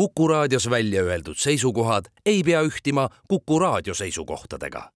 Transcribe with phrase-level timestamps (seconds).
[0.00, 4.90] Kuku raadios välja öeldud seisukohad ei pea ühtima Kuku raadio seisukohtadega.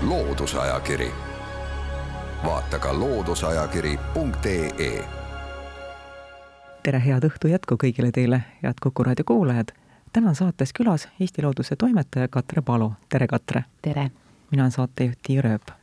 [0.00, 1.10] loodusajakiri,
[2.44, 5.04] vaata ka looduseajakiri.ee.
[6.82, 9.68] tere, head õhtu jätku kõigile teile, head Kuku raadio kuulajad.
[10.12, 13.64] täna on saates külas Eesti Looduse toimetaja Katre Palo, tere Katre!
[13.82, 14.10] tere!
[14.50, 15.81] mina olen saatejuht Tiia Rööp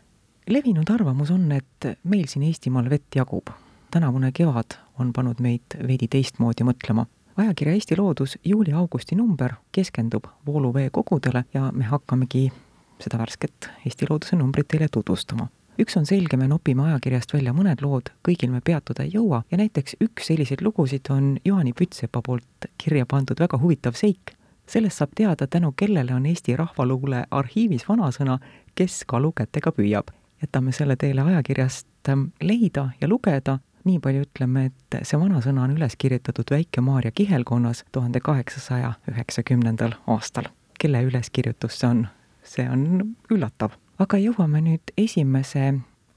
[0.49, 3.49] levinud arvamus on, et meil siin Eestimaal vett jagub.
[3.91, 7.05] tänavune kevad on pannud meid veidi teistmoodi mõtlema.
[7.37, 12.51] ajakirja Eesti Loodus juuli-augusti number keskendub vooluveekogudele ja me hakkamegi
[12.99, 15.47] seda värsket Eesti Looduse numbrit teile tutvustama.
[15.79, 19.57] üks on selge, me nopime ajakirjast välja mõned lood, kõigil me peatuda ei jõua ja
[19.57, 24.33] näiteks üks selliseid lugusid on Juhani Pütsepa poolt kirja pandud väga huvitav seik.
[24.67, 28.39] sellest saab teada, tänu kellele on Eesti Rahvaluule arhiivis vanasõna,
[28.75, 34.65] kes kalu kätega püüab jätame selle teile ajakirjast ähm, leida ja lugeda, nii palju ütleme,
[34.69, 40.49] et see vanasõna on üles kirjutatud Väike-Maarja kihelkonnas tuhande kaheksasaja üheksakümnendal aastal.
[40.79, 42.07] kelle üleskirjutus see on?
[42.43, 43.71] see on üllatav.
[43.99, 45.73] aga jõuame nüüd esimese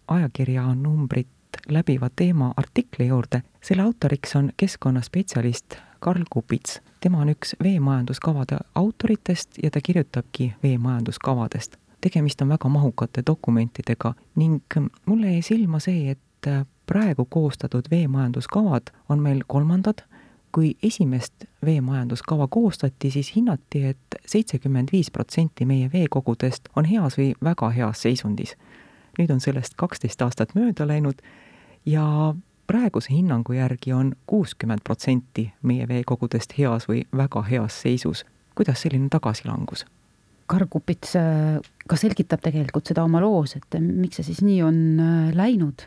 [0.09, 1.29] ajakirja numbrit
[1.69, 3.43] läbiva teema artikli juurde.
[3.63, 6.81] selle autoriks on keskkonnaspetsialist Karl Kupits.
[7.01, 14.61] tema on üks veemajanduskavade autoritest ja ta kirjutabki veemajanduskavadest tegemist on väga mahukate dokumentidega ning
[15.07, 16.51] mulle jäi silma see, et
[16.87, 20.03] praegu koostatud veemajanduskavad on meil kolmandad,
[20.53, 27.17] kui esimest veemajanduskava koostati, siis hinnati et, et seitsekümmend viis protsenti meie veekogudest on heas
[27.19, 28.57] või väga heas seisundis.
[29.19, 31.23] nüüd on sellest kaksteist aastat mööda läinud
[31.87, 32.35] ja
[32.67, 38.25] praeguse hinnangu järgi on kuuskümmend protsenti meie veekogudest heas või väga heas seisus.
[38.55, 39.87] kuidas selline tagasilangus?
[40.53, 41.59] Karg-Kupits äh,
[41.89, 45.87] ka selgitab tegelikult seda oma loos, et miks see siis nii on äh, läinud.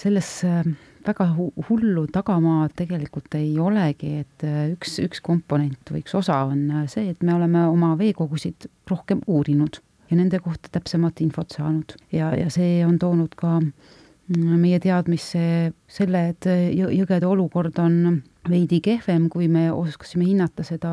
[0.00, 0.62] selles äh,
[1.06, 1.26] väga
[1.68, 7.22] hullu tagamaad tegelikult ei olegi, et üks, üks komponent või üks osa on see, et
[7.26, 12.84] me oleme oma veekogusid rohkem uurinud ja nende kohta täpsemat infot saanud ja, ja see
[12.86, 15.42] on toonud ka mm, meie teadmisse
[15.88, 20.92] selle, et jõgede olukord on veidi kehvem, kui me oskasime hinnata seda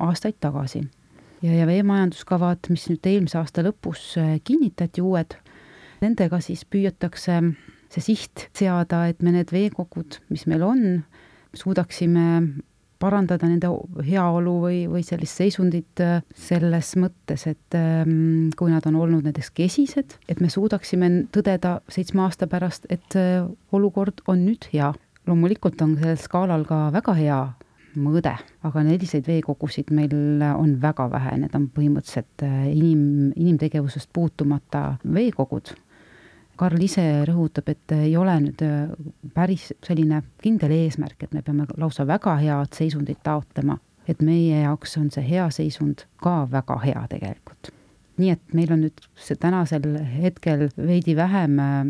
[0.00, 0.82] aastaid tagasi
[1.42, 5.36] ja, ja veemajanduskavad, mis nüüd eelmise aasta lõpus äh, kinnitati, uued,
[6.00, 7.40] nendega siis püüatakse
[7.90, 10.84] see siht seada, et me need veekogud, mis meil on,
[11.56, 12.26] suudaksime
[13.00, 13.70] parandada nende
[14.04, 19.50] heaolu või, või sellist seisundit äh, selles mõttes, et ähm, kui nad on olnud näiteks
[19.56, 24.92] kesised, et me suudaksime tõdeda seitsme aasta pärast, et äh, olukord on nüüd hea.
[25.28, 27.40] loomulikult on sellel skaalal ka väga hea
[27.98, 28.32] mõõde,
[28.66, 35.72] aga selliseid veekogusid meil on väga vähe, need on põhimõtteliselt äh, inim, inimtegevusest puutumata veekogud.
[36.60, 38.92] Karl ise rõhutab, et ei ole nüüd äh,
[39.34, 44.98] päris selline kindel eesmärk, et me peame lausa väga head seisundit taotlema, et meie jaoks
[45.00, 47.74] on see hea seisund ka väga hea tegelikult.
[48.20, 51.84] nii et meil on nüüd see tänasel hetkel veidi vähem äh,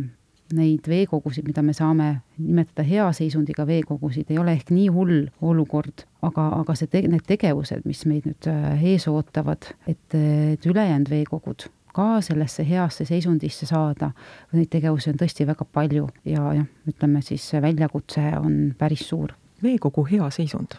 [0.56, 6.06] neid veekogusid, mida me saame nimetada hea seisundiga veekogusid, ei ole ehk nii hull olukord,
[6.26, 11.12] aga, aga see te-, need tegevused, mis meid nüüd äh, ees ootavad, et, et ülejäänud
[11.12, 14.12] veekogud ka sellesse heasse seisundisse saada,
[14.54, 19.34] neid tegevusi on tõesti väga palju ja jah, ütleme siis väljakutse on päris suur.
[19.62, 20.78] veekogu hea seisund,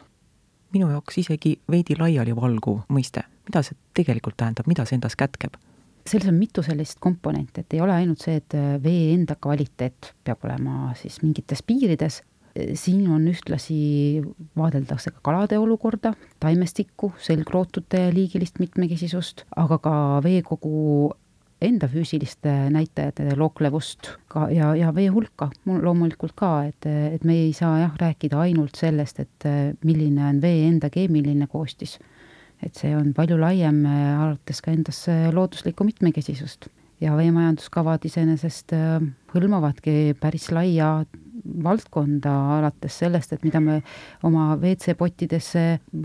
[0.74, 5.60] minu jaoks isegi veidi laialivalguv mõiste, mida see tegelikult tähendab, mida see endas kätkeb
[6.08, 10.14] selles on mitu sellist komponenti, et ei ole ainult see, et äh, vee enda kvaliteet
[10.26, 12.22] peab olema siis mingites piirides,
[12.76, 14.22] siin on ühtlasi,
[14.58, 16.14] vaadeldakse ka kalade olukorda,
[16.44, 19.94] taimestikku, selgrootute liigilist mitmekesisust, aga ka
[20.26, 21.12] veekogu
[21.62, 25.52] enda füüsiliste näitajate looklevust ka ja, ja vee hulka.
[25.70, 29.48] Loomulikult ka, et, et me ei saa jah, rääkida ainult sellest, et
[29.86, 32.00] milline on vee enda keemiline koostis
[32.64, 36.70] et see on palju laiem, haarates ka endasse looduslikku mitmekesisust.
[37.02, 39.02] ja veemajanduskavad iseenesest äh,
[39.34, 41.00] hõlmavadki päris laia
[41.64, 43.80] valdkonda, alates sellest, et mida me
[44.24, 45.64] oma WC-pottidesse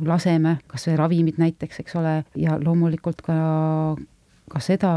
[0.08, 3.36] laseme, kas või ravimid näiteks, eks ole, ja loomulikult ka,
[4.48, 4.94] ka seda,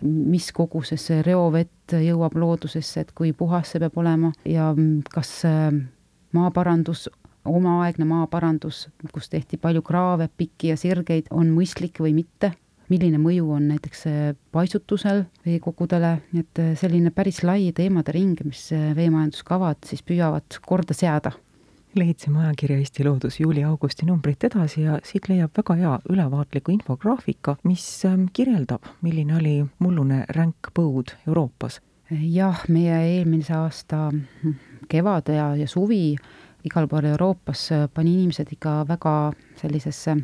[0.00, 4.70] mis koguses reovett jõuab loodusesse, et kui puhas see peab olema ja
[5.12, 5.72] kas äh,
[6.36, 7.08] maaparandus
[7.44, 12.52] omaaegne maaparandus, kus tehti palju kraave, pikki ja sirgeid, on mõistlik või mitte,
[12.90, 18.66] milline mõju on näiteks äh, paisutusel veekogudele, et äh, selline päris lai teemade ring, mis
[18.74, 21.32] äh, veemajanduskavad siis püüavad korda seada.
[21.94, 27.86] Lehitseme ajakirja Eesti Loodus juuli-augusti numbrit edasi ja siit leiab väga hea ülevaatliku infograafika, mis
[28.06, 31.80] ähm, kirjeldab, milline oli mullune ränk põud Euroopas.
[32.10, 34.08] Jah, meie eelmise aasta
[34.90, 36.16] kevad ja, ja suvi
[36.68, 39.14] igal pool Euroopas pani inimesed ikka väga
[39.60, 40.16] sellisesse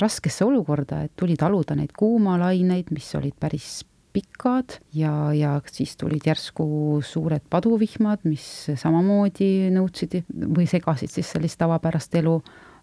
[0.00, 6.26] raskesse olukorda, et tuli taluda neid kuumalaineid, mis olid päris pikad ja, ja siis tulid
[6.26, 8.44] järsku suured paduvihmad, mis
[8.76, 12.34] samamoodi nõudsid või segasid siis sellist tavapärast elu,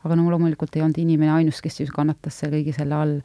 [0.06, 3.17] aga no loomulikult ei olnud inimene ainus, kes siis kannatas kõigi selle all,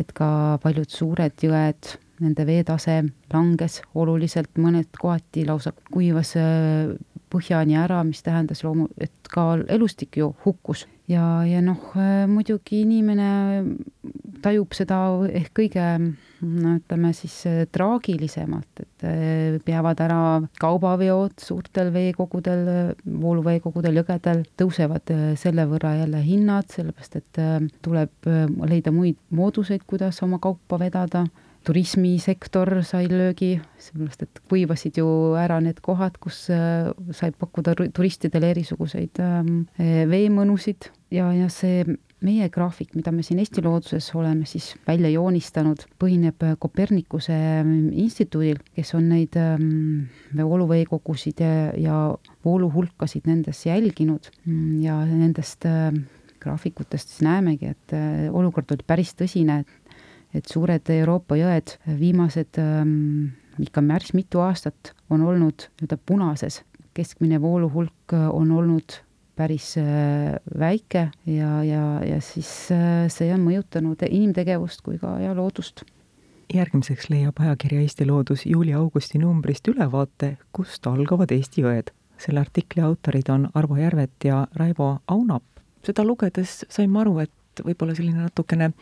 [0.00, 3.00] et ka paljud suured jõed, nende veetase
[3.32, 6.92] langes oluliselt, mõned kohati lausa kuivas äh,
[7.32, 10.86] põhjani ära, mis tähendas loomu-, et ka elustik ju hukkus.
[11.10, 13.28] ja, ja noh, äh, muidugi inimene
[14.42, 14.98] tajub seda
[15.28, 15.86] ehk kõige
[16.42, 20.20] no ütleme siis äh, traagilisemalt, et äh, peavad ära
[20.62, 27.42] kaubaveod suurtel veekogudel, vooluveekogudel, jõgedel, tõusevad selle võrra jälle hinnad, sellepärast et
[27.84, 28.32] tuleb
[28.70, 31.26] leida muid mooduseid, kuidas oma kaupa vedada
[31.66, 39.20] turismisektor sai löögi, sellepärast et kuivasid ju ära need kohad, kus sai pakkuda turistidele erisuguseid
[39.22, 41.84] ähm, veemõnusid ja, ja see
[42.22, 48.62] meie graafik, mida me siin Eesti looduses oleme siis välja joonistanud, põhineb Kopernikuse mm, instituudil,
[48.76, 50.08] kes on neid ähm,
[50.38, 51.98] vooluveekogusid ja, ja
[52.46, 54.30] vooluhulkasid nendes jälginud.
[54.46, 55.90] Mm, ja nendest äh,
[56.42, 59.81] graafikutest siis näemegi, et äh, olukord oli päris tõsine, et
[60.48, 66.62] suured Euroopa jõed viimased ähm, ikka päris mitu aastat on olnud nii-öelda punases,
[66.94, 69.00] keskmine vooluhulk on olnud
[69.36, 75.34] päris äh, väike ja, ja, ja siis äh, see on mõjutanud inimtegevust kui ka ja
[75.36, 75.84] loodust.
[76.52, 81.92] järgmiseks leiab ajakirja Eesti Loodus juuli-augusti numbrist ülevaate, kust algavad Eesti jõed.
[82.18, 85.44] selle artikli autorid on Arvo Järvet ja Raivo Aunap.
[85.82, 88.72] seda lugedes sain ma aru, et võib-olla selline natukene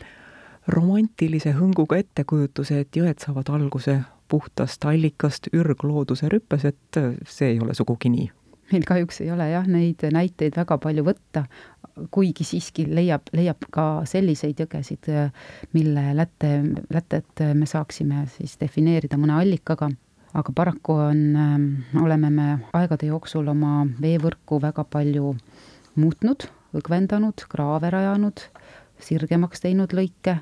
[0.67, 7.75] romantilise hõnguga ettekujutuse, et jõed saavad alguse puhtast allikast, ürglooduse rüppes, et see ei ole
[7.75, 8.29] sugugi nii.
[8.71, 11.43] Meil kahjuks ei ole jah, neid näiteid väga palju võtta,
[12.15, 15.09] kuigi siiski leiab, leiab ka selliseid jõgesid,
[15.75, 16.53] mille lätte,
[16.93, 19.89] lätet me saaksime siis defineerida mõne allikaga,
[20.39, 21.25] aga paraku on,
[21.99, 22.47] oleme me
[22.77, 25.35] aegade jooksul oma veevõrku väga palju
[25.99, 26.47] muutnud,
[26.79, 28.45] õgvendanud, kraave rajanud,
[29.05, 30.37] sirgemaks teinud lõike,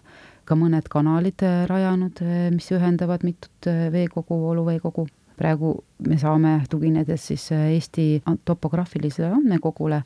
[0.45, 2.23] ka mõned kanalid rajanud,
[2.55, 5.05] mis ühendavad mitut veekogu, vooluveekogu
[5.39, 5.71] praegu
[6.07, 8.05] me saame, tuginedes siis äh, Eesti
[8.45, 10.01] topograafilisele andmekogule,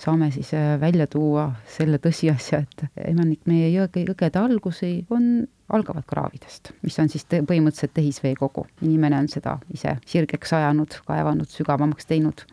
[0.00, 6.06] saame siis äh, välja tuua selle tõsiasja, et enamik meie jõge, jõgede algusi on, algavad
[6.08, 8.64] kraavidest, mis on siis te, põhimõtteliselt tehisveekogu.
[8.88, 12.46] inimene on seda ise sirgeks ajanud, kaevanud, sügavamaks teinud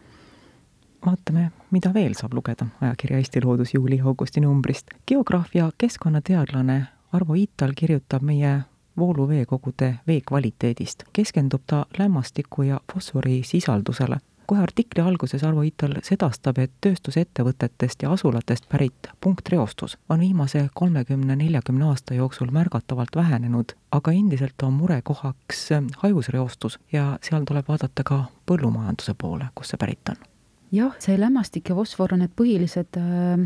[1.05, 4.87] vaatame, mida veel saab lugeda ajakirja Eesti Loodus juuli-augusti numbrist.
[5.07, 8.61] geograaf ja keskkonnateadlane Arvo Iital kirjutab meie
[8.97, 14.17] vooluveekogude vee kvaliteedist, keskendub ta lämmastiku ja fosfori sisaldusele.
[14.45, 21.85] kohe artikli alguses Arvo Ital sedastab, et tööstusettevõtetest ja asulatest pärit punktreostus on viimase kolmekümne-neljakümne
[21.85, 29.13] aasta jooksul märgatavalt vähenenud, aga endiselt on murekohaks hajusreostus ja seal tuleb vaadata ka põllumajanduse
[29.17, 30.34] poole, kust see pärit on.
[30.71, 33.45] Jah, see lämmastik ja fosfor on need põhilised äh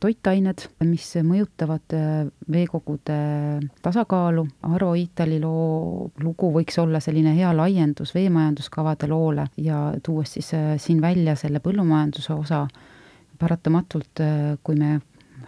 [0.00, 3.18] toitained, mis mõjutavad äh, veekogude
[3.84, 4.46] tasakaalu.
[4.70, 10.72] Arvo Iitali loo lugu võiks olla selline hea laiendus veemajanduskavade loole ja tuues siis äh,
[10.80, 12.64] siin välja selle põllumajanduse osa,
[13.40, 14.98] paratamatult äh, kui me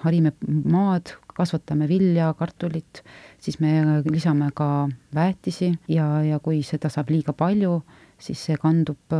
[0.02, 3.00] harime maad, kasvatame vilja, kartulit,
[3.40, 7.78] siis me lisame ka väetisi ja, ja kui seda saab liiga palju,
[8.20, 9.16] siis see kandub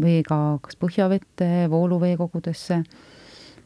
[0.00, 2.82] veega kas põhjavette, vooluveekogudesse.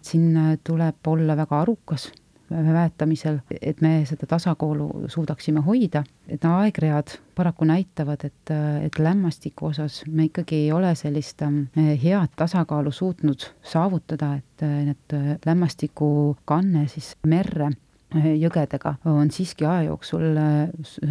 [0.02, 2.11] Siin äh, tuleb olla väga arukas
[2.49, 6.00] väetamisel, et me seda tasakaalu suudaksime hoida,
[6.32, 11.90] et aegread paraku näitavad, et, äh, et lämmastiku osas me ikkagi ei ole sellist äh,
[12.04, 17.70] head tasakaalu suutnud saavutada, et need lämmastikukanne siis merre
[18.08, 20.38] jõgedega on siiski aja jooksul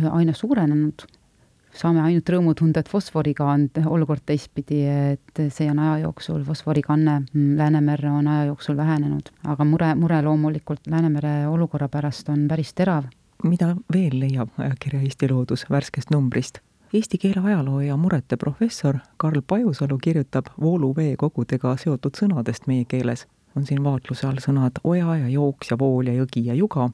[0.09, 1.05] aina suurenenud
[1.77, 7.21] saame ainult rõõmu tunda, et fosforiga on olukord teistpidi, et see on aja jooksul, fosforikanne
[7.33, 13.09] Läänemerre on aja jooksul vähenenud, aga mure, mure loomulikult Läänemere olukorra pärast on päris terav.
[13.43, 16.59] mida veel leiab ajakirja Eesti Loodus värskest numbrist?
[16.93, 23.27] Eesti keele ajaloo ja murete professor Karl Pajusalu kirjutab vooluveekogudega seotud sõnadest meie keeles.
[23.55, 26.89] on siin vaatluse all sõnad oja ja jooks ja vool ja jõgi ja juga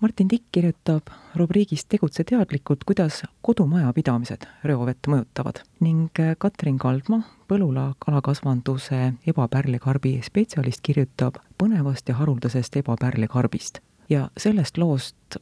[0.00, 1.02] Martin Tikk kirjutab
[1.34, 7.18] rubriigis Tegutse teadlikult, kuidas kodumajapidamised reovett mõjutavad ning Katrin Kaldma,
[7.50, 13.80] Põlula kalakasvanduse ebapärlekarbi spetsialist, kirjutab põnevast ja haruldasest ebapärlekarbist.
[14.08, 15.40] ja sellest loost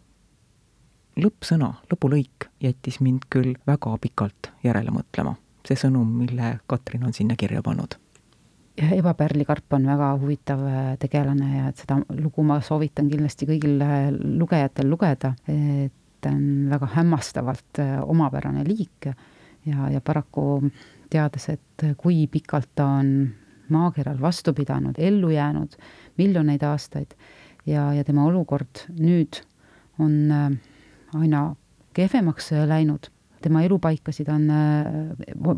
[1.21, 5.37] lõppsõna, lõpulõik jättis mind küll väga pikalt järele mõtlema.
[5.69, 8.01] see sõnum, mille Katrin on sinna kirja pannud
[8.77, 13.81] Eba Pärli-Karp on väga huvitav äh, tegelane ja et seda lugu ma soovitan kindlasti kõigil
[13.81, 20.61] äh, lugejatel lugeda, et ta on väga hämmastavalt äh, omapärane liik ja, ja paraku
[21.09, 23.11] teades, et kui pikalt ta on
[23.73, 25.81] maakeral vastu pidanud, ellu jäänud
[26.21, 27.17] miljoneid aastaid
[27.65, 29.41] ja, ja tema olukord nüüd
[29.99, 30.37] on
[31.17, 31.43] aina
[31.97, 33.09] kehvemaks läinud
[33.47, 34.49] tema elupaikasid on,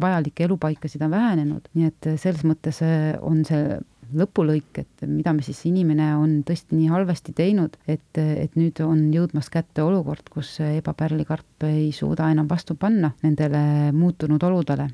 [0.01, 2.83] vajalikke elupaikasid on vähenenud, nii et selles mõttes
[3.25, 3.79] on see
[4.17, 9.09] lõpulõik, et mida me siis, inimene on tõesti nii halvasti teinud, et, et nüüd on
[9.13, 14.89] jõudmas kätte olukord, kus ebapärlikarp ei suuda enam vastu panna nendele muutunud oludele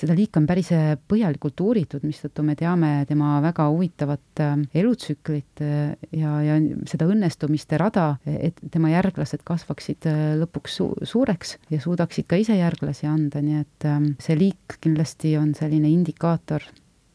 [0.00, 5.62] seda liiki on päris äh, põhjalikult uuritud, mistõttu me teame tema väga huvitavat äh, elutsüklit
[5.64, 6.58] äh, ja, ja
[6.90, 10.08] seda õnnestumiste rada, et tema järglased kasvaksid
[10.40, 13.88] lõpuks su suureks ja suudaksid ka ise järglasi anda, nii et
[14.22, 16.64] see liik kindlasti on selline indikaator,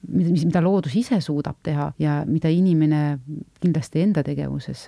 [0.07, 3.19] mis, mida loodus ise suudab teha ja mida inimene
[3.59, 4.87] kindlasti enda tegevuses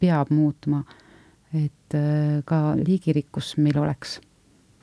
[0.00, 0.84] peab muutma,
[1.56, 1.98] et
[2.46, 4.20] ka liigirikkus meil oleks.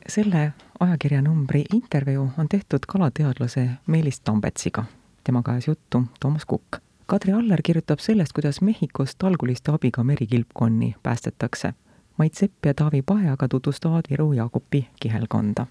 [0.07, 4.83] Selle ajakirjanumbri intervjuu on tehtud kalateadlase Meelis Tambetsiga.
[5.23, 6.75] temaga ajas juttu Toomas Kukk.
[7.05, 11.73] Kadri Aller kirjutab sellest, kuidas Mehhikos talguliste abiga merikilpkonni päästetakse.
[12.17, 15.65] Mait Sepp ja Taavi Pae aga tutvustavad Viru Jaagupi kihelkonda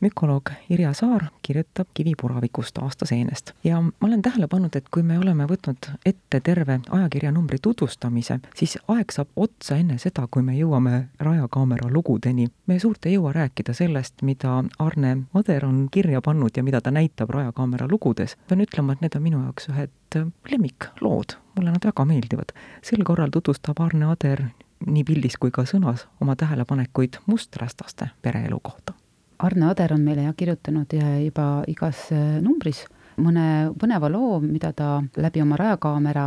[0.00, 5.46] mükoloog Irja Saar kirjutab kivipuravikust aastaseenest ja ma olen tähele pannud, et kui me oleme
[5.48, 11.90] võtnud ette terve ajakirjanumbri tutvustamise, siis aeg saab otsa enne seda, kui me jõuame Rajakaamera
[11.92, 12.48] lugudeni.
[12.66, 16.90] me suurt ei jõua rääkida sellest, mida Arne Ader on kirja pannud ja mida ta
[16.90, 18.36] näitab Rajakaamera lugudes.
[18.48, 20.18] pean ütlema, et need on minu jaoks ühed
[20.50, 22.52] lemmiklood, mulle nad väga meeldivad.
[22.82, 24.48] sel korral tutvustab Arne Ader
[24.86, 28.99] nii pildis kui ka sõnas oma tähelepanekuid musträstaste pereelu kohta
[29.40, 30.92] Arne Ader on meile jah kirjutanud
[31.24, 32.84] juba igas äh, numbris
[33.20, 36.26] mõne põneva loo, mida ta läbi oma rajakaamera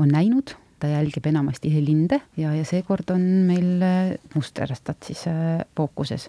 [0.00, 5.62] on näinud, ta jälgib enamasti helinde ja, ja seekord on meil äh, musträstad siis äh,
[5.76, 6.28] fookuses.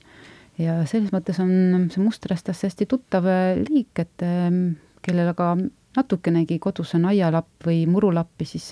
[0.61, 3.25] ja selles mõttes on see musträstas hästi tuttav
[3.67, 5.55] liik, et ähm, kellel aga
[5.95, 8.71] natukenegi kodus on aialapp või murulappi, siis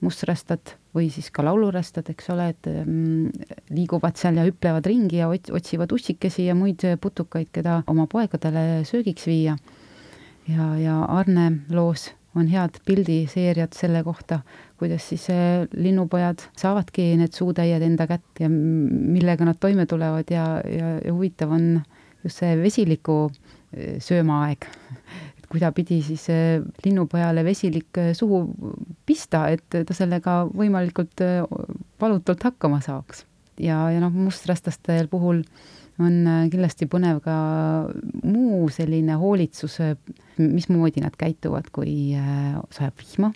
[0.00, 5.28] musträstad või siis ka laulurästad, eks ole, et mm, liiguvad seal ja hüplevad ringi ja
[5.30, 9.56] otsivad ussikesi ja muid putukaid, keda oma poegadele söögiks viia.
[10.48, 14.40] ja, ja Arne loos on head pildiseeriad selle kohta,
[14.78, 20.44] kuidas siis äh, linnupojad saavadki need suutäied enda kätte ja millega nad toime tulevad ja,
[20.64, 21.80] ja, ja huvitav on
[22.24, 24.68] just see vesiliku äh, söömaaeg
[25.50, 28.44] kuidapidi siis äh, linnupojale vesilik äh, suhu
[29.06, 31.42] pista, et ta sellega võimalikult äh,
[32.00, 33.26] valutult hakkama saaks.
[33.58, 35.42] ja, ja noh, musträstastel puhul
[36.00, 36.14] on
[36.48, 37.34] kindlasti põnev ka
[38.24, 39.74] muu selline hoolitsus,
[40.40, 42.14] mismoodi nad käituvad, kui
[42.72, 43.32] sajab vihma.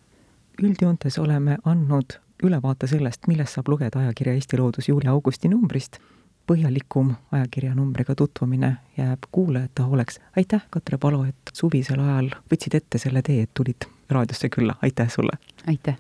[0.63, 6.01] üldjoontes oleme andnud ülevaate sellest, millest saab lugeda ajakirja Eesti Loodus juuli-augusti numbrist
[6.47, 10.21] põhjalikum ajakirjanumbriga tutvumine jääb kuulajate hooleks.
[10.37, 13.77] aitäh, Katre Palo, et suvisel ajal võtsid ette selle tee, et tulid
[14.11, 15.33] raadiosse külla, aitäh sulle!
[15.69, 15.97] aitäh!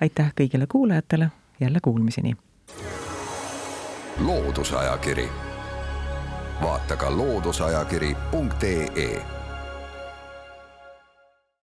[0.00, 1.28] aitäh kõigile kuulajatele,
[1.60, 2.36] jälle kuulmiseni!
[4.20, 5.28] loodusajakiri,
[6.62, 9.43] vaata ka looduseajakiri.ee